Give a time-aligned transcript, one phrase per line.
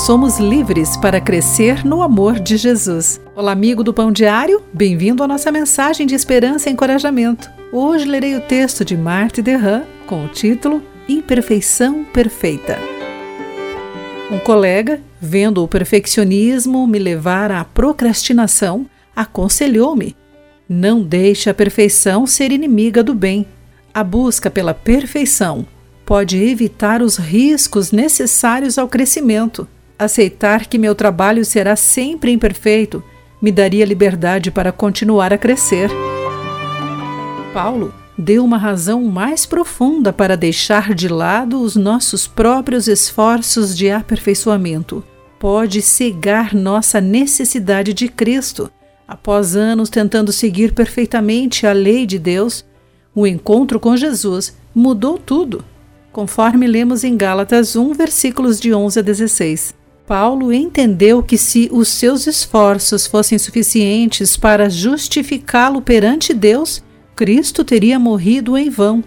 [0.00, 3.20] somos livres para crescer no amor de Jesus.
[3.36, 7.50] Olá, amigo do Pão Diário, bem-vindo à nossa mensagem de esperança e encorajamento.
[7.70, 12.78] Hoje lerei o texto de Marthe Derram com o título Imperfeição Perfeita.
[14.32, 20.16] Um colega, vendo o perfeccionismo me levar à procrastinação, aconselhou-me:
[20.66, 23.46] não deixe a perfeição ser inimiga do bem.
[23.92, 25.66] A busca pela perfeição
[26.06, 29.68] pode evitar os riscos necessários ao crescimento.
[30.00, 33.04] Aceitar que meu trabalho será sempre imperfeito
[33.38, 35.90] me daria liberdade para continuar a crescer.
[37.52, 43.90] Paulo deu uma razão mais profunda para deixar de lado os nossos próprios esforços de
[43.90, 45.04] aperfeiçoamento.
[45.38, 48.70] Pode cegar nossa necessidade de Cristo.
[49.06, 52.64] Após anos tentando seguir perfeitamente a lei de Deus,
[53.14, 55.62] o encontro com Jesus mudou tudo,
[56.10, 59.79] conforme lemos em Gálatas 1, versículos de 11 a 16.
[60.10, 66.82] Paulo entendeu que se os seus esforços fossem suficientes para justificá-lo perante Deus,
[67.14, 69.04] Cristo teria morrido em vão.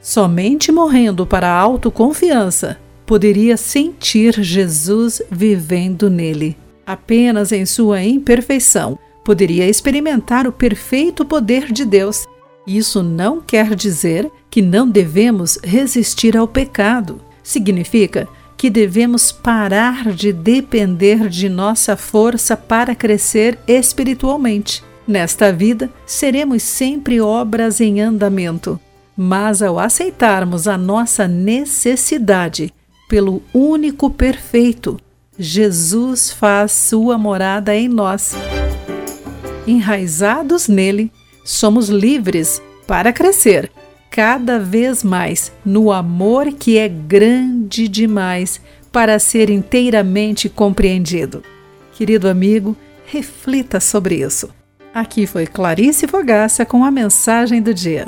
[0.00, 6.56] Somente morrendo para a autoconfiança poderia sentir Jesus vivendo nele.
[6.86, 12.24] Apenas em sua imperfeição poderia experimentar o perfeito poder de Deus.
[12.66, 17.20] Isso não quer dizer que não devemos resistir ao pecado.
[17.42, 18.26] Significa
[18.56, 24.82] que devemos parar de depender de nossa força para crescer espiritualmente.
[25.06, 28.80] Nesta vida, seremos sempre obras em andamento,
[29.16, 32.72] mas ao aceitarmos a nossa necessidade
[33.08, 34.98] pelo único perfeito,
[35.38, 38.34] Jesus faz sua morada em nós.
[39.66, 41.12] Enraizados nele,
[41.44, 43.70] somos livres para crescer
[44.10, 51.42] cada vez mais no amor que é grande demais para ser inteiramente compreendido.
[51.92, 52.76] Querido amigo,
[53.06, 54.48] reflita sobre isso.
[54.94, 58.06] Aqui foi Clarice Fogaça com a mensagem do dia.